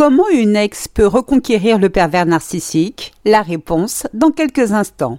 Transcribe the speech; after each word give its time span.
Comment 0.00 0.30
une 0.32 0.56
ex 0.56 0.88
peut 0.88 1.06
reconquérir 1.06 1.78
le 1.78 1.90
pervers 1.90 2.24
narcissique? 2.24 3.12
La 3.26 3.42
réponse 3.42 4.06
dans 4.14 4.30
quelques 4.30 4.72
instants. 4.72 5.18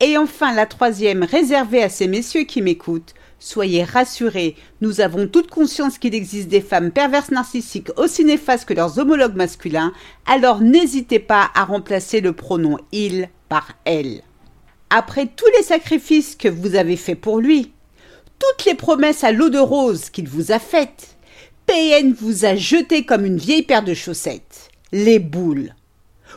Et 0.00 0.16
enfin, 0.16 0.54
la 0.54 0.66
troisième, 0.66 1.22
réservée 1.24 1.82
à 1.82 1.90
ces 1.90 2.08
messieurs 2.08 2.44
qui 2.44 2.62
m'écoutent. 2.62 3.14
Soyez 3.38 3.84
rassurés, 3.84 4.56
nous 4.80 5.00
avons 5.00 5.26
toute 5.26 5.48
conscience 5.48 5.98
qu'il 5.98 6.14
existe 6.14 6.48
des 6.48 6.60
femmes 6.60 6.90
perverses 6.90 7.30
narcissiques 7.30 7.90
aussi 7.96 8.24
néfastes 8.24 8.66
que 8.66 8.74
leurs 8.74 8.98
homologues 8.98 9.36
masculins, 9.36 9.92
alors 10.26 10.60
n'hésitez 10.60 11.18
pas 11.18 11.50
à 11.54 11.64
remplacer 11.64 12.20
le 12.20 12.34
pronom 12.34 12.76
il 12.92 13.30
par 13.48 13.72
elle. 13.84 14.20
Après 14.90 15.26
tous 15.26 15.50
les 15.56 15.62
sacrifices 15.62 16.34
que 16.34 16.48
vous 16.48 16.74
avez 16.74 16.96
faits 16.96 17.20
pour 17.20 17.40
lui, 17.40 17.72
toutes 18.38 18.66
les 18.66 18.74
promesses 18.74 19.24
à 19.24 19.32
l'eau 19.32 19.48
de 19.48 19.58
rose 19.58 20.10
qu'il 20.10 20.28
vous 20.28 20.52
a 20.52 20.58
faites, 20.58 21.16
PN 21.66 22.12
vous 22.12 22.44
a 22.44 22.56
jeté 22.56 23.06
comme 23.06 23.24
une 23.24 23.38
vieille 23.38 23.62
paire 23.62 23.84
de 23.84 23.94
chaussettes. 23.94 24.70
Les 24.92 25.18
boules. 25.18 25.72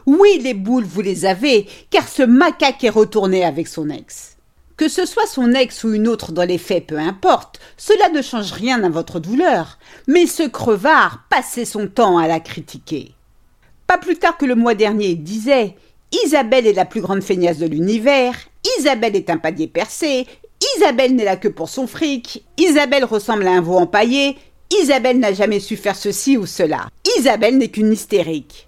Oui, 0.06 0.40
les 0.42 0.54
boules, 0.54 0.84
vous 0.84 1.02
les 1.02 1.26
avez, 1.26 1.68
car 1.90 2.08
ce 2.08 2.24
macaque 2.24 2.84
est 2.84 2.90
retourné 2.90 3.46
avec 3.46 3.68
son 3.68 3.90
ex. 3.90 4.38
Que 4.76 4.90
ce 4.90 5.06
soit 5.06 5.28
son 5.28 5.54
ex 5.54 5.84
ou 5.84 5.94
une 5.94 6.08
autre 6.08 6.32
dans 6.32 6.44
les 6.44 6.58
faits, 6.58 6.88
peu 6.88 6.98
importe, 6.98 7.60
cela 7.78 8.10
ne 8.10 8.22
change 8.22 8.52
rien 8.52 8.84
à 8.84 8.90
votre 8.90 9.20
douleur. 9.20 9.78
Mais 10.08 10.26
ce 10.26 10.44
crevard 10.44 11.24
passait 11.30 11.66
son 11.66 11.88
temps 11.88 12.18
à 12.18 12.28
la 12.28 12.40
critiquer. 12.40 13.12
Pas 13.88 13.98
plus 13.98 14.18
tard 14.18 14.38
que 14.38 14.46
le 14.46 14.56
mois 14.56 14.74
dernier, 14.74 15.10
il 15.10 15.24
disait 15.24 15.76
Isabelle 16.26 16.68
est 16.68 16.74
la 16.74 16.86
plus 16.86 17.02
grande 17.02 17.24
feignasse 17.24 17.60
de 17.60 17.68
l'univers, 17.68 18.36
Isabelle 18.80 19.16
est 19.16 19.30
un 19.30 19.38
panier 19.38 19.68
percé, 19.68 20.28
Isabelle 20.78 21.16
n'est 21.16 21.26
là 21.26 21.38
que 21.38 21.48
pour 21.48 21.70
son 21.70 21.88
fric, 21.88 22.44
Isabelle 22.58 23.06
ressemble 23.06 23.48
à 23.48 23.52
un 23.52 23.62
veau 23.62 23.78
empaillé, 23.78 24.38
Isabelle 24.82 25.20
n'a 25.20 25.34
jamais 25.34 25.60
su 25.60 25.76
faire 25.76 25.96
ceci 25.96 26.38
ou 26.38 26.46
cela, 26.46 26.88
Isabelle 27.20 27.58
n'est 27.58 27.70
qu'une 27.70 27.92
hystérique. 27.92 28.68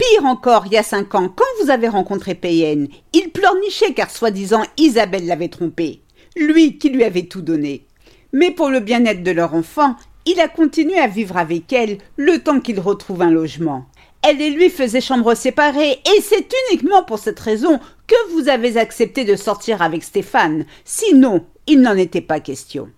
Pire 0.00 0.24
encore, 0.24 0.64
il 0.64 0.72
y 0.72 0.78
a 0.78 0.82
cinq 0.82 1.14
ans, 1.14 1.28
quand 1.28 1.44
vous 1.60 1.68
avez 1.68 1.86
rencontré 1.86 2.34
Payen, 2.34 2.86
il 3.12 3.28
pleurnichait 3.28 3.92
car 3.92 4.10
soi-disant 4.10 4.62
Isabelle 4.78 5.26
l'avait 5.26 5.48
trompé. 5.48 6.00
Lui 6.36 6.78
qui 6.78 6.88
lui 6.88 7.04
avait 7.04 7.24
tout 7.24 7.42
donné. 7.42 7.84
Mais 8.32 8.50
pour 8.50 8.70
le 8.70 8.80
bien-être 8.80 9.22
de 9.22 9.30
leur 9.30 9.52
enfant, 9.52 9.96
il 10.24 10.40
a 10.40 10.48
continué 10.48 10.98
à 10.98 11.06
vivre 11.06 11.36
avec 11.36 11.70
elle 11.74 11.98
le 12.16 12.38
temps 12.38 12.60
qu'il 12.60 12.80
retrouve 12.80 13.20
un 13.20 13.30
logement. 13.30 13.84
Elle 14.26 14.40
et 14.40 14.48
lui 14.48 14.70
faisaient 14.70 15.02
chambre 15.02 15.34
séparée, 15.34 15.90
et 15.90 16.20
c'est 16.22 16.48
uniquement 16.70 17.02
pour 17.02 17.18
cette 17.18 17.40
raison 17.40 17.78
que 18.06 18.32
vous 18.32 18.48
avez 18.48 18.78
accepté 18.78 19.26
de 19.26 19.36
sortir 19.36 19.82
avec 19.82 20.02
Stéphane. 20.02 20.64
Sinon, 20.86 21.44
il 21.66 21.82
n'en 21.82 21.96
était 21.98 22.22
pas 22.22 22.40
question. 22.40 22.88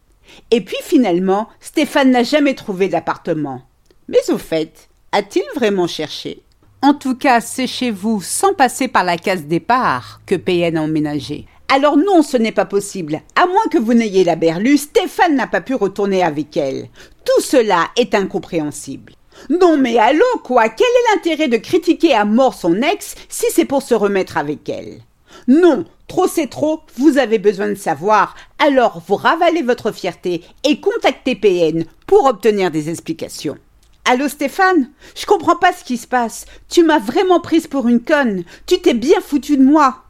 Et 0.52 0.60
puis 0.60 0.78
finalement, 0.84 1.48
Stéphane 1.58 2.12
n'a 2.12 2.22
jamais 2.22 2.54
trouvé 2.54 2.86
d'appartement. 2.86 3.62
Mais 4.06 4.30
au 4.30 4.38
fait, 4.38 4.88
a-t-il 5.10 5.44
vraiment 5.56 5.88
cherché? 5.88 6.42
En 6.82 6.94
tout 6.94 7.14
cas, 7.14 7.40
c'est 7.40 7.68
chez 7.68 7.92
vous, 7.92 8.20
sans 8.20 8.54
passer 8.54 8.88
par 8.88 9.04
la 9.04 9.16
case 9.16 9.44
départ, 9.44 10.20
que 10.26 10.34
PN 10.34 10.76
a 10.76 10.82
emménagé. 10.82 11.46
Alors 11.72 11.96
non, 11.96 12.22
ce 12.22 12.36
n'est 12.36 12.52
pas 12.52 12.64
possible. 12.64 13.22
À 13.36 13.46
moins 13.46 13.66
que 13.70 13.78
vous 13.78 13.94
n'ayez 13.94 14.24
la 14.24 14.36
berlue, 14.36 14.76
Stéphane 14.76 15.36
n'a 15.36 15.46
pas 15.46 15.60
pu 15.60 15.74
retourner 15.74 16.22
avec 16.22 16.56
elle. 16.56 16.88
Tout 17.24 17.40
cela 17.40 17.88
est 17.96 18.14
incompréhensible. 18.14 19.14
Non 19.48 19.78
mais 19.78 19.96
allô 19.96 20.24
quoi 20.44 20.68
Quel 20.68 20.86
est 20.86 21.14
l'intérêt 21.14 21.48
de 21.48 21.56
critiquer 21.56 22.14
à 22.14 22.24
mort 22.24 22.52
son 22.52 22.82
ex 22.82 23.14
si 23.28 23.46
c'est 23.50 23.64
pour 23.64 23.82
se 23.82 23.94
remettre 23.94 24.36
avec 24.36 24.68
elle? 24.68 25.00
Non, 25.48 25.84
trop 26.08 26.26
c'est 26.26 26.48
trop, 26.48 26.80
vous 26.96 27.16
avez 27.16 27.38
besoin 27.38 27.68
de 27.68 27.74
savoir, 27.74 28.34
alors 28.58 29.02
vous 29.06 29.16
ravalez 29.16 29.62
votre 29.62 29.92
fierté 29.92 30.42
et 30.64 30.80
contactez 30.80 31.36
PN 31.36 31.84
pour 32.06 32.26
obtenir 32.26 32.70
des 32.70 32.90
explications. 32.90 33.56
Allô 34.04 34.28
Stéphane? 34.28 34.90
Je 35.14 35.26
comprends 35.26 35.54
pas 35.54 35.72
ce 35.72 35.84
qui 35.84 35.96
se 35.96 36.08
passe. 36.08 36.44
Tu 36.68 36.82
m'as 36.82 36.98
vraiment 36.98 37.38
prise 37.38 37.68
pour 37.68 37.86
une 37.86 38.02
conne. 38.02 38.42
Tu 38.66 38.80
t'es 38.80 38.94
bien 38.94 39.20
foutu 39.20 39.56
de 39.56 39.62
moi. 39.62 40.02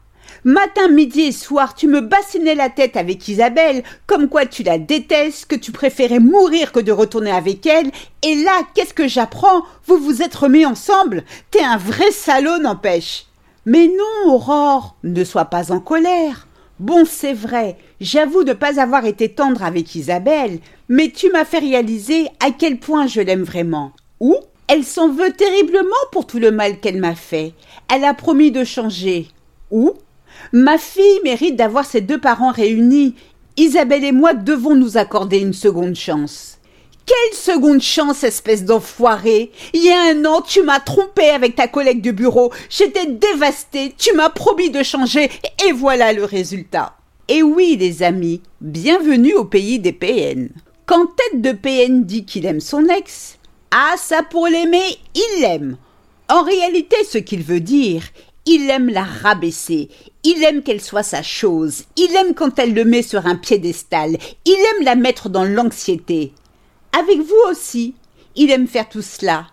Matin, 0.43 0.87
midi 0.89 1.21
et 1.21 1.31
soir, 1.31 1.75
tu 1.75 1.87
me 1.87 2.01
bassinais 2.01 2.55
la 2.55 2.69
tête 2.69 2.97
avec 2.97 3.27
Isabelle, 3.27 3.83
comme 4.07 4.29
quoi 4.29 4.47
tu 4.47 4.63
la 4.63 4.79
détestes, 4.79 5.45
que 5.45 5.55
tu 5.55 5.71
préférais 5.71 6.19
mourir 6.19 6.71
que 6.71 6.79
de 6.79 6.91
retourner 6.91 7.31
avec 7.31 7.65
elle. 7.67 7.91
Et 8.23 8.35
là, 8.35 8.63
qu'est-ce 8.73 8.95
que 8.95 9.07
j'apprends? 9.07 9.61
Vous 9.85 9.97
vous 9.97 10.23
êtes 10.23 10.35
remis 10.35 10.65
ensemble 10.65 11.23
T'es 11.51 11.63
un 11.63 11.77
vrai 11.77 12.09
salaud, 12.11 12.57
n'empêche. 12.57 13.27
Mais 13.65 13.87
non, 13.87 14.33
Aurore, 14.33 14.97
ne 15.03 15.23
sois 15.23 15.45
pas 15.45 15.71
en 15.71 15.79
colère. 15.79 16.47
Bon, 16.83 17.05
c'est 17.05 17.31
vrai, 17.31 17.77
j'avoue 18.01 18.43
ne 18.43 18.51
pas 18.51 18.81
avoir 18.81 19.05
été 19.05 19.29
tendre 19.29 19.63
avec 19.63 19.95
Isabelle, 19.95 20.59
mais 20.89 21.11
tu 21.11 21.29
m'as 21.29 21.45
fait 21.45 21.59
réaliser 21.59 22.27
à 22.41 22.51
quel 22.51 22.77
point 22.77 23.07
je 23.07 23.21
l'aime 23.21 23.43
vraiment. 23.43 23.93
Ou 24.19 24.35
elle 24.67 24.83
s'en 24.83 25.07
veut 25.07 25.31
terriblement 25.31 25.95
pour 26.11 26.27
tout 26.27 26.39
le 26.39 26.51
mal 26.51 26.81
qu'elle 26.81 26.99
m'a 26.99 27.15
fait. 27.15 27.53
Elle 27.89 28.03
a 28.03 28.13
promis 28.13 28.51
de 28.51 28.65
changer. 28.65 29.29
Ou 29.71 29.93
ma 30.51 30.77
fille 30.77 31.21
mérite 31.23 31.55
d'avoir 31.55 31.85
ses 31.85 32.01
deux 32.01 32.19
parents 32.19 32.51
réunis. 32.51 33.15
Isabelle 33.55 34.03
et 34.03 34.11
moi 34.11 34.33
devons 34.33 34.75
nous 34.75 34.97
accorder 34.97 35.39
une 35.39 35.53
seconde 35.53 35.95
chance. 35.95 36.59
Quelle 37.05 37.37
seconde 37.37 37.81
chance, 37.81 38.23
espèce 38.23 38.63
d'enfoiré 38.63 39.51
Il 39.73 39.83
y 39.83 39.91
a 39.91 40.11
un 40.11 40.23
an, 40.23 40.41
tu 40.41 40.63
m'as 40.63 40.79
trompé 40.79 41.29
avec 41.29 41.55
ta 41.55 41.67
collègue 41.67 42.01
de 42.01 42.11
bureau. 42.11 42.53
J'étais 42.69 43.07
dévastée. 43.07 43.93
Tu 43.97 44.13
m'as 44.13 44.29
promis 44.29 44.69
de 44.69 44.83
changer. 44.83 45.29
Et 45.67 45.73
voilà 45.73 46.13
le 46.13 46.23
résultat. 46.23 46.95
Et 47.27 47.43
oui, 47.43 47.75
les 47.77 48.03
amis, 48.03 48.41
bienvenue 48.61 49.33
au 49.33 49.43
pays 49.43 49.79
des 49.79 49.91
PN. 49.91 50.49
Quand 50.85 51.07
tête 51.07 51.41
de 51.41 51.51
PN 51.51 52.05
dit 52.05 52.23
qu'il 52.23 52.45
aime 52.45 52.61
son 52.61 52.87
ex, 52.87 53.37
ah 53.71 53.95
ça 53.97 54.23
pour 54.23 54.47
l'aimer, 54.47 54.97
il 55.15 55.41
l'aime. 55.41 55.77
En 56.29 56.43
réalité, 56.43 56.95
ce 57.09 57.17
qu'il 57.17 57.43
veut 57.43 57.59
dire, 57.59 58.03
il 58.45 58.69
aime 58.69 58.89
la 58.89 59.03
rabaisser, 59.03 59.89
il 60.23 60.43
aime 60.43 60.63
qu'elle 60.63 60.81
soit 60.81 61.03
sa 61.03 61.21
chose, 61.21 61.83
il 61.95 62.13
aime 62.15 62.33
quand 62.33 62.59
elle 62.59 62.73
le 62.73 62.85
met 62.85 63.01
sur 63.01 63.25
un 63.25 63.35
piédestal, 63.35 64.17
il 64.45 64.53
aime 64.53 64.85
la 64.85 64.95
mettre 64.95 65.29
dans 65.29 65.45
l'anxiété. 65.45 66.33
Avec 66.97 67.19
vous 67.19 67.49
aussi. 67.49 67.95
Il 68.35 68.51
aime 68.51 68.67
faire 68.67 68.89
tout 68.89 69.01
cela. 69.01 69.47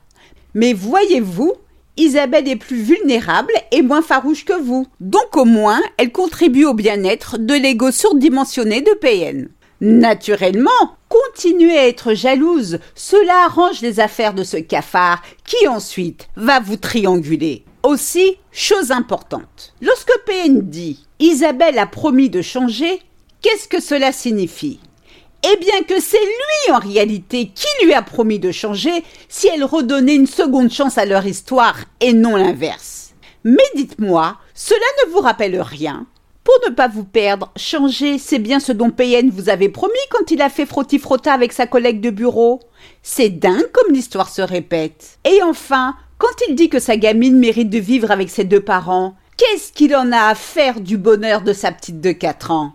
Mais 0.54 0.72
voyez-vous, 0.72 1.54
Isabelle 1.96 2.48
est 2.48 2.56
plus 2.56 2.80
vulnérable 2.80 3.52
et 3.72 3.82
moins 3.82 4.02
farouche 4.02 4.44
que 4.44 4.58
vous. 4.58 4.86
Donc 5.00 5.36
au 5.36 5.44
moins, 5.44 5.80
elle 5.96 6.12
contribue 6.12 6.64
au 6.64 6.74
bien-être 6.74 7.38
de 7.38 7.54
l'ego 7.54 7.90
surdimensionné 7.90 8.80
de 8.80 8.92
PN. 8.92 9.48
Naturellement, 9.80 10.70
continuez 11.08 11.76
à 11.76 11.88
être 11.88 12.14
jalouse. 12.14 12.78
Cela 12.94 13.44
arrange 13.44 13.80
les 13.80 14.00
affaires 14.00 14.34
de 14.34 14.44
ce 14.44 14.58
cafard 14.58 15.22
qui 15.44 15.68
ensuite 15.68 16.28
va 16.36 16.60
vous 16.60 16.76
trianguler. 16.76 17.64
Aussi, 17.82 18.36
chose 18.52 18.90
importante. 18.90 19.74
Lorsque 19.80 20.12
PN 20.26 20.60
dit 20.60 21.06
Isabelle 21.18 21.78
a 21.78 21.86
promis 21.86 22.28
de 22.28 22.42
changer, 22.42 23.00
qu'est-ce 23.40 23.68
que 23.68 23.80
cela 23.80 24.12
signifie? 24.12 24.80
Eh 25.42 25.56
bien 25.56 25.82
que 25.82 26.00
c'est 26.00 26.18
lui 26.18 26.72
en 26.72 26.78
réalité 26.78 27.50
qui 27.54 27.66
lui 27.84 27.94
a 27.94 28.02
promis 28.02 28.38
de 28.38 28.52
changer 28.52 29.04
si 29.28 29.48
elle 29.48 29.64
redonnait 29.64 30.16
une 30.16 30.26
seconde 30.26 30.70
chance 30.70 30.98
à 30.98 31.06
leur 31.06 31.26
histoire 31.26 31.76
et 32.00 32.12
non 32.12 32.36
l'inverse. 32.36 33.14
Mais 33.44 33.64
dites-moi, 33.74 34.36
cela 34.54 34.80
ne 35.04 35.12
vous 35.12 35.20
rappelle 35.20 35.60
rien 35.60 36.06
Pour 36.44 36.54
ne 36.68 36.74
pas 36.74 36.88
vous 36.88 37.04
perdre, 37.04 37.50
changer, 37.56 38.18
c'est 38.18 38.38
bien 38.38 38.60
ce 38.60 38.72
dont 38.72 38.90
Payen 38.90 39.30
vous 39.32 39.48
avait 39.48 39.70
promis 39.70 39.94
quand 40.10 40.30
il 40.30 40.42
a 40.42 40.50
fait 40.50 40.66
frotti-frotta 40.66 41.32
avec 41.32 41.52
sa 41.52 41.66
collègue 41.66 42.02
de 42.02 42.10
bureau. 42.10 42.60
C'est 43.02 43.30
dingue 43.30 43.70
comme 43.72 43.94
l'histoire 43.94 44.28
se 44.28 44.42
répète. 44.42 45.18
Et 45.24 45.42
enfin, 45.42 45.94
quand 46.18 46.28
il 46.48 46.54
dit 46.54 46.68
que 46.68 46.78
sa 46.78 46.98
gamine 46.98 47.38
mérite 47.38 47.70
de 47.70 47.78
vivre 47.78 48.10
avec 48.10 48.28
ses 48.28 48.44
deux 48.44 48.60
parents, 48.60 49.14
qu'est-ce 49.38 49.72
qu'il 49.72 49.96
en 49.96 50.12
a 50.12 50.28
à 50.28 50.34
faire 50.34 50.80
du 50.80 50.98
bonheur 50.98 51.40
de 51.40 51.54
sa 51.54 51.72
petite 51.72 52.02
de 52.02 52.12
quatre 52.12 52.50
ans? 52.50 52.74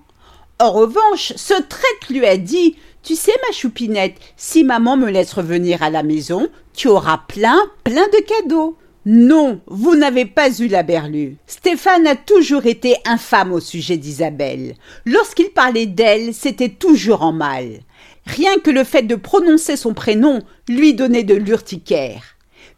En 0.58 0.72
revanche, 0.72 1.34
ce 1.36 1.54
traître 1.54 2.12
lui 2.12 2.26
a 2.26 2.38
dit 2.38 2.78
Tu 3.04 3.16
sais, 3.16 3.34
ma 3.46 3.54
choupinette, 3.54 4.16
si 4.38 4.64
maman 4.64 4.96
me 4.96 5.12
laisse 5.12 5.34
revenir 5.34 5.84
à 5.84 5.90
la 5.90 6.02
maison, 6.02 6.48
tu 6.74 6.88
auras 6.88 7.20
plein, 7.28 7.60
plein 7.84 8.08
de 8.08 8.24
cadeaux. 8.24 8.78
Non, 9.06 9.60
vous 9.68 9.96
n'avez 9.96 10.26
pas 10.26 10.50
eu 10.60 10.68
la 10.68 10.82
berlue. 10.82 11.36
Stéphane 11.46 12.08
a 12.08 12.16
toujours 12.16 12.66
été 12.66 12.96
infâme 13.06 13.52
au 13.52 13.60
sujet 13.60 13.98
d'Isabelle. 13.98 14.76
Lorsqu'il 15.06 15.50
parlait 15.50 15.86
d'elle, 15.86 16.34
c'était 16.34 16.70
toujours 16.70 17.22
en 17.22 17.34
mal. 17.34 17.82
Rien 18.26 18.58
que 18.58 18.72
le 18.72 18.84
fait 18.84 19.04
de 19.04 19.16
prononcer 19.16 19.76
son 19.76 19.94
prénom 19.94 20.42
lui 20.70 20.94
donnait 20.94 21.24
de 21.24 21.36
l'urticaire. 21.36 22.24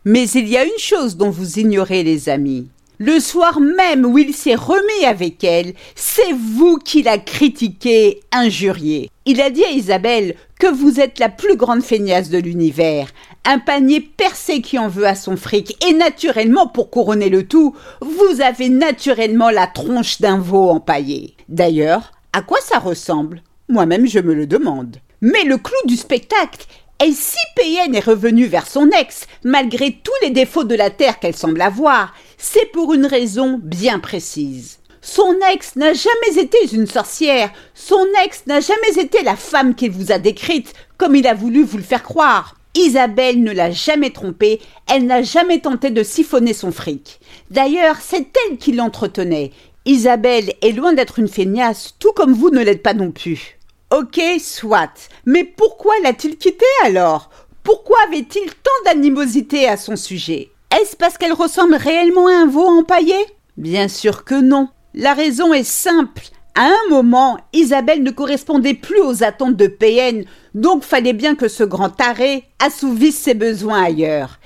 Mais 0.03 0.27
il 0.31 0.47
y 0.49 0.57
a 0.57 0.65
une 0.65 0.79
chose 0.79 1.15
dont 1.15 1.29
vous 1.29 1.59
ignorez, 1.59 2.03
les 2.03 2.27
amis. 2.27 2.69
Le 2.99 3.19
soir 3.19 3.59
même 3.59 4.05
où 4.05 4.17
il 4.17 4.33
s'est 4.33 4.55
remis 4.55 5.05
avec 5.05 5.43
elle, 5.43 5.73
c'est 5.93 6.33
vous 6.33 6.77
qui 6.77 7.03
l'a 7.03 7.19
critiqué, 7.19 8.21
injurié. 8.31 9.11
Il 9.25 9.39
a 9.39 9.51
dit 9.51 9.63
à 9.63 9.69
Isabelle 9.69 10.33
que 10.59 10.65
vous 10.65 10.99
êtes 10.99 11.19
la 11.19 11.29
plus 11.29 11.57
grande 11.57 11.83
feignasse 11.83 12.31
de 12.31 12.39
l'univers, 12.39 13.09
un 13.45 13.59
panier 13.59 14.01
percé 14.01 14.61
qui 14.61 14.79
en 14.79 14.87
veut 14.87 15.05
à 15.05 15.13
son 15.13 15.37
fric, 15.37 15.77
et 15.87 15.93
naturellement, 15.93 16.65
pour 16.65 16.89
couronner 16.89 17.29
le 17.29 17.47
tout, 17.47 17.75
vous 18.01 18.41
avez 18.41 18.67
naturellement 18.67 19.51
la 19.51 19.67
tronche 19.67 20.19
d'un 20.19 20.39
veau 20.39 20.71
empaillé. 20.71 21.35
D'ailleurs, 21.49 22.13
à 22.33 22.41
quoi 22.41 22.57
ça 22.61 22.79
ressemble? 22.79 23.43
Moi-même, 23.69 24.07
je 24.07 24.19
me 24.19 24.33
le 24.33 24.47
demande. 24.47 24.97
Mais 25.21 25.43
le 25.43 25.57
clou 25.57 25.77
du 25.85 25.97
spectacle 25.97 26.65
et 27.03 27.11
si 27.11 27.37
Payenne 27.55 27.93
est 27.93 27.99
revenue 27.99 28.47
vers 28.47 28.67
son 28.67 28.89
ex, 28.89 29.27
malgré 29.43 29.91
tous 29.91 30.13
les 30.23 30.31
défauts 30.31 30.63
de 30.63 30.73
la 30.73 30.89
terre 30.89 31.19
qu'elle 31.19 31.35
semble 31.35 31.61
avoir, 31.61 32.13
c'est 32.37 32.71
pour 32.71 32.93
une 32.93 33.05
raison 33.05 33.59
bien 33.61 33.99
précise. 33.99 34.79
Son 35.01 35.35
ex 35.53 35.75
n'a 35.75 35.93
jamais 35.93 36.41
été 36.41 36.57
une 36.73 36.87
sorcière, 36.87 37.51
son 37.75 38.03
ex 38.25 38.43
n'a 38.47 38.61
jamais 38.61 38.99
été 38.99 39.21
la 39.23 39.35
femme 39.35 39.75
qu'il 39.75 39.91
vous 39.91 40.11
a 40.11 40.17
décrite, 40.17 40.73
comme 40.97 41.15
il 41.15 41.27
a 41.27 41.35
voulu 41.35 41.63
vous 41.63 41.77
le 41.77 41.83
faire 41.83 42.03
croire. 42.03 42.55
Isabelle 42.73 43.43
ne 43.43 43.51
l'a 43.51 43.71
jamais 43.71 44.09
trompé, 44.09 44.59
elle 44.91 45.05
n'a 45.05 45.21
jamais 45.21 45.59
tenté 45.59 45.91
de 45.91 46.03
siphonner 46.03 46.53
son 46.53 46.71
fric. 46.71 47.19
D'ailleurs, 47.51 47.97
c'est 48.01 48.27
elle 48.49 48.57
qui 48.57 48.71
l'entretenait. 48.71 49.51
Isabelle 49.85 50.53
est 50.61 50.73
loin 50.73 50.93
d'être 50.93 51.19
une 51.19 51.29
feignasse, 51.29 51.95
tout 51.99 52.11
comme 52.13 52.33
vous 52.33 52.49
ne 52.49 52.61
l'êtes 52.61 52.83
pas 52.83 52.93
non 52.93 53.11
plus. 53.11 53.56
Ok, 53.89 54.19
soit. 54.39 55.09
Mais 55.25 55.45
pourquoi 55.45 55.93
l'a-t-il 56.03 56.37
quitté 56.37 56.65
alors? 56.83 57.29
Pourquoi 57.63 57.97
avait-il 58.05 58.49
tant 58.49 58.83
d'animosité 58.85 59.67
à 59.67 59.77
son 59.77 59.95
sujet? 59.95 60.49
Est-ce 60.77 60.97
parce 60.97 61.17
qu'elle 61.17 61.31
ressemble 61.31 61.75
réellement 61.75 62.27
à 62.27 62.33
un 62.33 62.47
veau 62.47 62.65
empaillé? 62.65 63.15
Bien 63.55 63.87
sûr 63.87 64.25
que 64.25 64.35
non. 64.35 64.67
La 64.93 65.13
raison 65.13 65.53
est 65.53 65.63
simple. 65.63 66.23
À 66.55 66.65
un 66.65 66.89
moment, 66.89 67.37
Isabelle 67.53 68.03
ne 68.03 68.11
correspondait 68.11 68.73
plus 68.73 68.99
aux 68.99 69.23
attentes 69.23 69.55
de 69.55 69.67
PN, 69.67 70.25
donc 70.53 70.83
fallait 70.83 71.13
bien 71.13 71.35
que 71.35 71.47
ce 71.47 71.63
grand 71.63 71.89
taré 71.89 72.43
assouvisse 72.59 73.17
ses 73.17 73.35
besoins 73.35 73.83
ailleurs. 73.83 74.39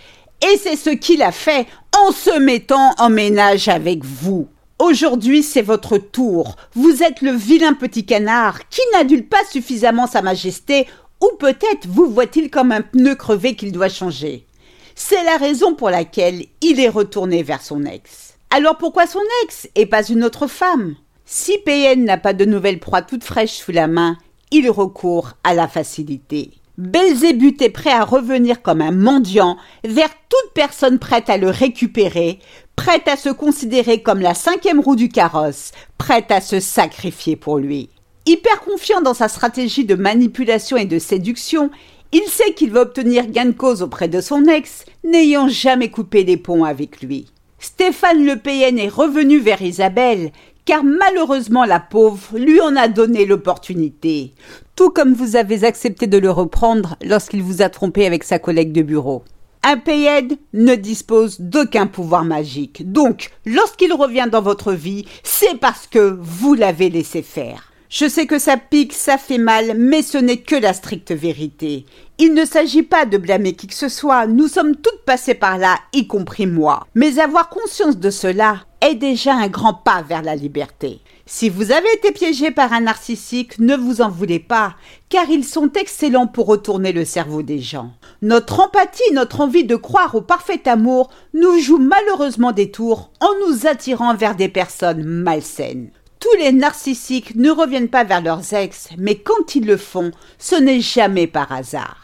Et 0.43 0.57
c'est 0.57 0.75
ce 0.75 0.91
qu'il 0.91 1.23
a 1.23 1.31
fait 1.31 1.65
en 1.97 2.11
se 2.11 2.37
mettant 2.37 2.93
en 2.99 3.09
ménage 3.09 3.69
avec 3.69 4.03
vous. 4.03 4.47
Aujourd'hui, 4.81 5.43
c'est 5.43 5.61
votre 5.61 5.99
tour. 5.99 6.55
Vous 6.73 7.03
êtes 7.03 7.21
le 7.21 7.29
vilain 7.29 7.75
petit 7.75 8.03
canard 8.03 8.67
qui 8.69 8.81
n'adule 8.93 9.27
pas 9.27 9.45
suffisamment 9.45 10.07
sa 10.07 10.23
majesté, 10.23 10.87
ou 11.21 11.29
peut-être 11.37 11.85
vous 11.87 12.07
voit-il 12.07 12.49
comme 12.49 12.71
un 12.71 12.81
pneu 12.81 13.13
crevé 13.13 13.55
qu'il 13.55 13.71
doit 13.71 13.89
changer. 13.89 14.47
C'est 14.95 15.23
la 15.23 15.37
raison 15.37 15.75
pour 15.75 15.91
laquelle 15.91 16.47
il 16.61 16.79
est 16.79 16.89
retourné 16.89 17.43
vers 17.43 17.61
son 17.61 17.85
ex. 17.85 18.33
Alors 18.49 18.79
pourquoi 18.79 19.05
son 19.05 19.21
ex 19.43 19.69
et 19.75 19.85
pas 19.85 20.03
une 20.03 20.23
autre 20.23 20.47
femme? 20.47 20.95
Si 21.25 21.59
PN 21.59 22.03
n'a 22.03 22.17
pas 22.17 22.33
de 22.33 22.45
nouvelle 22.45 22.79
proie 22.79 23.03
toute 23.03 23.23
fraîche 23.23 23.59
sous 23.59 23.71
la 23.71 23.85
main, 23.85 24.17
il 24.49 24.67
recourt 24.67 25.33
à 25.43 25.53
la 25.53 25.67
facilité. 25.67 26.53
Belzébuth 26.81 27.61
est 27.61 27.69
prêt 27.69 27.91
à 27.91 28.03
revenir 28.03 28.63
comme 28.63 28.81
un 28.81 28.89
mendiant 28.91 29.55
vers 29.83 30.09
toute 30.09 30.53
personne 30.55 30.97
prête 30.97 31.29
à 31.29 31.37
le 31.37 31.47
récupérer, 31.47 32.39
prête 32.75 33.07
à 33.07 33.17
se 33.17 33.29
considérer 33.29 34.01
comme 34.01 34.19
la 34.19 34.33
cinquième 34.33 34.79
roue 34.79 34.95
du 34.95 35.07
carrosse, 35.07 35.73
prête 35.99 36.31
à 36.31 36.41
se 36.41 36.59
sacrifier 36.59 37.35
pour 37.35 37.59
lui. 37.59 37.89
Hyper 38.25 38.61
confiant 38.61 38.99
dans 39.01 39.13
sa 39.13 39.27
stratégie 39.27 39.85
de 39.85 39.93
manipulation 39.93 40.75
et 40.75 40.85
de 40.85 40.97
séduction, 40.97 41.69
il 42.13 42.23
sait 42.23 42.55
qu'il 42.55 42.71
va 42.71 42.81
obtenir 42.81 43.27
gain 43.27 43.45
de 43.45 43.51
cause 43.51 43.83
auprès 43.83 44.07
de 44.07 44.19
son 44.19 44.45
ex, 44.45 44.85
n'ayant 45.03 45.49
jamais 45.49 45.91
coupé 45.91 46.23
les 46.23 46.37
ponts 46.37 46.63
avec 46.63 47.01
lui. 47.01 47.27
Stéphane 47.59 48.25
Le 48.25 48.37
Payen 48.37 48.75
est 48.77 48.89
revenu 48.89 49.37
vers 49.37 49.61
Isabelle, 49.61 50.31
car 50.65 50.83
malheureusement 50.83 51.65
la 51.65 51.79
pauvre 51.79 52.37
lui 52.37 52.61
en 52.61 52.75
a 52.75 52.87
donné 52.87 53.25
l'opportunité, 53.25 54.33
tout 54.75 54.89
comme 54.89 55.13
vous 55.13 55.35
avez 55.35 55.63
accepté 55.63 56.07
de 56.07 56.17
le 56.17 56.31
reprendre 56.31 56.95
lorsqu'il 57.03 57.41
vous 57.41 57.61
a 57.61 57.69
trompé 57.69 58.05
avec 58.05 58.23
sa 58.23 58.39
collègue 58.39 58.71
de 58.71 58.81
bureau. 58.81 59.23
Un 59.63 59.77
Payed 59.77 60.37
ne 60.53 60.75
dispose 60.75 61.39
d'aucun 61.39 61.85
pouvoir 61.85 62.25
magique, 62.25 62.91
donc 62.91 63.29
lorsqu'il 63.45 63.93
revient 63.93 64.27
dans 64.31 64.41
votre 64.41 64.73
vie, 64.73 65.05
c'est 65.23 65.59
parce 65.59 65.85
que 65.85 66.17
vous 66.19 66.55
l'avez 66.55 66.89
laissé 66.89 67.21
faire. 67.21 67.70
Je 67.93 68.07
sais 68.07 68.25
que 68.25 68.39
ça 68.39 68.55
pique, 68.55 68.93
ça 68.93 69.17
fait 69.17 69.37
mal, 69.37 69.73
mais 69.75 70.01
ce 70.01 70.17
n'est 70.17 70.37
que 70.37 70.55
la 70.55 70.71
stricte 70.71 71.11
vérité. 71.11 71.85
Il 72.19 72.33
ne 72.33 72.45
s'agit 72.45 72.83
pas 72.83 73.05
de 73.05 73.17
blâmer 73.17 73.51
qui 73.51 73.67
que 73.67 73.73
ce 73.73 73.89
soit, 73.89 74.27
nous 74.27 74.47
sommes 74.47 74.77
toutes 74.77 75.03
passées 75.05 75.33
par 75.33 75.57
là, 75.57 75.75
y 75.91 76.07
compris 76.07 76.47
moi. 76.47 76.87
Mais 76.95 77.19
avoir 77.19 77.49
conscience 77.49 77.97
de 77.97 78.09
cela 78.09 78.61
est 78.79 78.95
déjà 78.95 79.33
un 79.33 79.49
grand 79.49 79.73
pas 79.73 80.03
vers 80.03 80.21
la 80.21 80.37
liberté. 80.37 81.01
Si 81.25 81.49
vous 81.49 81.73
avez 81.73 81.91
été 81.93 82.13
piégé 82.13 82.49
par 82.51 82.71
un 82.71 82.79
narcissique, 82.79 83.59
ne 83.59 83.75
vous 83.75 83.99
en 83.99 84.09
voulez 84.09 84.39
pas, 84.39 84.75
car 85.09 85.29
ils 85.29 85.43
sont 85.43 85.73
excellents 85.73 86.27
pour 86.27 86.45
retourner 86.45 86.93
le 86.93 87.03
cerveau 87.03 87.41
des 87.41 87.59
gens. 87.59 87.91
Notre 88.21 88.61
empathie, 88.61 89.11
notre 89.11 89.41
envie 89.41 89.65
de 89.65 89.75
croire 89.75 90.15
au 90.15 90.21
parfait 90.21 90.65
amour 90.69 91.09
nous 91.33 91.59
joue 91.59 91.77
malheureusement 91.77 92.53
des 92.53 92.71
tours 92.71 93.11
en 93.19 93.31
nous 93.45 93.67
attirant 93.67 94.15
vers 94.15 94.37
des 94.37 94.47
personnes 94.47 95.03
malsaines. 95.03 95.91
Tous 96.21 96.37
les 96.37 96.51
narcissiques 96.51 97.35
ne 97.35 97.49
reviennent 97.49 97.89
pas 97.89 98.03
vers 98.03 98.21
leurs 98.21 98.53
ex, 98.53 98.89
mais 98.99 99.15
quand 99.15 99.55
ils 99.55 99.65
le 99.65 99.75
font, 99.75 100.11
ce 100.37 100.53
n'est 100.53 100.79
jamais 100.79 101.25
par 101.25 101.51
hasard. 101.51 101.97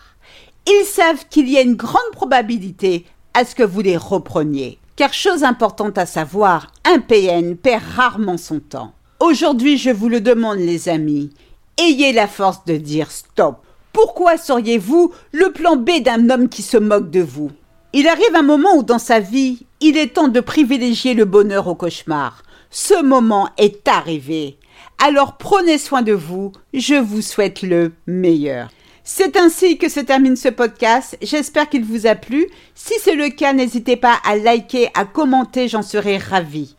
Ils 0.65 0.85
savent 0.85 1.25
qu'il 1.29 1.47
y 1.47 1.55
a 1.55 1.61
une 1.61 1.75
grande 1.75 2.11
probabilité 2.13 3.05
à 3.35 3.45
ce 3.45 3.53
que 3.53 3.61
vous 3.61 3.81
les 3.81 3.95
repreniez. 3.95 4.79
Car 4.95 5.13
chose 5.13 5.43
importante 5.43 5.99
à 5.99 6.07
savoir, 6.07 6.71
un 6.83 6.97
PN 6.97 7.55
perd 7.55 7.83
rarement 7.95 8.37
son 8.37 8.59
temps. 8.59 8.91
Aujourd'hui, 9.19 9.77
je 9.77 9.91
vous 9.91 10.09
le 10.09 10.19
demande, 10.19 10.57
les 10.57 10.89
amis, 10.89 11.29
ayez 11.77 12.11
la 12.11 12.27
force 12.27 12.65
de 12.65 12.75
dire 12.75 13.11
stop. 13.11 13.57
Pourquoi 13.93 14.37
seriez-vous 14.37 15.13
le 15.31 15.51
plan 15.51 15.75
B 15.75 16.01
d'un 16.03 16.31
homme 16.31 16.49
qui 16.49 16.63
se 16.63 16.77
moque 16.77 17.11
de 17.11 17.21
vous? 17.21 17.51
Il 17.93 18.07
arrive 18.07 18.35
un 18.35 18.41
moment 18.41 18.77
où 18.77 18.83
dans 18.83 18.97
sa 18.97 19.19
vie, 19.19 19.67
il 19.79 19.95
est 19.95 20.15
temps 20.15 20.27
de 20.27 20.39
privilégier 20.39 21.13
le 21.13 21.25
bonheur 21.25 21.67
au 21.67 21.75
cauchemar. 21.75 22.41
Ce 22.69 23.01
moment 23.01 23.49
est 23.57 23.87
arrivé. 23.87 24.57
Alors 24.97 25.37
prenez 25.37 25.77
soin 25.77 26.01
de 26.01 26.13
vous, 26.13 26.51
je 26.73 26.95
vous 26.95 27.21
souhaite 27.21 27.61
le 27.61 27.93
meilleur. 28.07 28.69
C'est 29.03 29.37
ainsi 29.37 29.77
que 29.77 29.89
se 29.89 29.99
termine 29.99 30.35
ce 30.35 30.49
podcast. 30.49 31.17
J'espère 31.21 31.69
qu'il 31.69 31.85
vous 31.85 32.07
a 32.07 32.15
plu. 32.15 32.47
Si 32.75 32.93
c'est 33.01 33.15
le 33.15 33.29
cas, 33.29 33.53
n'hésitez 33.53 33.95
pas 33.95 34.19
à 34.25 34.35
liker, 34.35 34.89
à 34.95 35.05
commenter, 35.05 35.67
j'en 35.67 35.81
serai 35.81 36.17
ravie. 36.17 36.76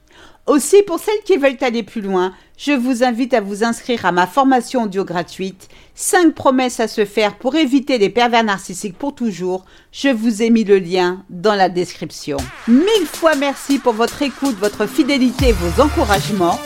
Aussi, 0.48 0.82
pour 0.82 0.98
celles 0.98 1.22
qui 1.26 1.36
veulent 1.36 1.58
aller 1.60 1.82
plus 1.82 2.00
loin, 2.00 2.32
je 2.56 2.72
vous 2.72 3.04
invite 3.04 3.34
à 3.34 3.42
vous 3.42 3.64
inscrire 3.64 4.06
à 4.06 4.12
ma 4.12 4.26
formation 4.26 4.84
audio 4.84 5.04
gratuite 5.04 5.68
5 5.94 6.34
promesses 6.34 6.80
à 6.80 6.88
se 6.88 7.04
faire 7.04 7.36
pour 7.36 7.54
éviter 7.54 7.98
les 7.98 8.08
pervers 8.08 8.44
narcissiques 8.44 8.96
pour 8.96 9.14
toujours. 9.14 9.66
Je 9.92 10.08
vous 10.08 10.42
ai 10.42 10.48
mis 10.48 10.64
le 10.64 10.78
lien 10.78 11.22
dans 11.28 11.54
la 11.54 11.68
description. 11.68 12.38
Mille 12.66 13.06
fois 13.12 13.34
merci 13.34 13.78
pour 13.78 13.92
votre 13.92 14.22
écoute, 14.22 14.56
votre 14.58 14.86
fidélité 14.86 15.52
vos 15.52 15.82
encouragements. 15.82 16.58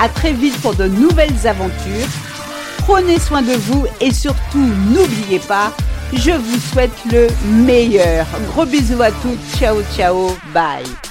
À 0.00 0.08
très 0.08 0.32
vite 0.32 0.60
pour 0.60 0.74
de 0.74 0.88
nouvelles 0.88 1.46
aventures. 1.46 2.08
Prenez 2.78 3.20
soin 3.20 3.42
de 3.42 3.52
vous 3.52 3.86
et 4.00 4.12
surtout 4.12 4.66
n'oubliez 4.90 5.38
pas, 5.46 5.72
je 6.12 6.32
vous 6.32 6.58
souhaite 6.72 7.04
le 7.12 7.28
meilleur. 7.64 8.26
Gros 8.48 8.66
bisous 8.66 9.00
à 9.00 9.12
toutes. 9.12 9.58
Ciao 9.58 9.80
ciao. 9.94 10.30
Bye. 10.52 11.07